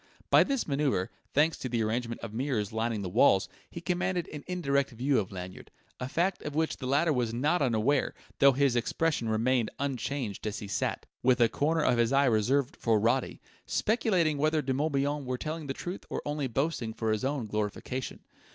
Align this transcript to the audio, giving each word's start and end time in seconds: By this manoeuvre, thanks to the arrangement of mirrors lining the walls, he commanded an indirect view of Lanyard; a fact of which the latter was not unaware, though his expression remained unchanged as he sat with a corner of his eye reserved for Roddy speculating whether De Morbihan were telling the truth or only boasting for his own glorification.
By 0.31 0.43
this 0.43 0.67
manoeuvre, 0.67 1.09
thanks 1.31 1.59
to 1.59 1.69
the 1.69 1.83
arrangement 1.83 2.21
of 2.21 2.33
mirrors 2.33 2.73
lining 2.73 3.03
the 3.03 3.07
walls, 3.09 3.47
he 3.69 3.81
commanded 3.81 4.27
an 4.29 4.43
indirect 4.47 4.89
view 4.89 5.19
of 5.19 5.31
Lanyard; 5.31 5.69
a 5.99 6.09
fact 6.09 6.41
of 6.41 6.55
which 6.55 6.77
the 6.77 6.87
latter 6.87 7.13
was 7.13 7.35
not 7.35 7.61
unaware, 7.61 8.15
though 8.39 8.53
his 8.53 8.75
expression 8.75 9.29
remained 9.29 9.69
unchanged 9.77 10.47
as 10.47 10.57
he 10.57 10.67
sat 10.67 11.05
with 11.21 11.39
a 11.39 11.49
corner 11.49 11.83
of 11.83 11.99
his 11.99 12.11
eye 12.11 12.25
reserved 12.25 12.77
for 12.77 12.99
Roddy 12.99 13.41
speculating 13.67 14.39
whether 14.39 14.63
De 14.63 14.73
Morbihan 14.73 15.23
were 15.23 15.37
telling 15.37 15.67
the 15.67 15.71
truth 15.75 16.03
or 16.09 16.23
only 16.25 16.47
boasting 16.47 16.95
for 16.95 17.11
his 17.11 17.23
own 17.23 17.45
glorification. 17.45 18.21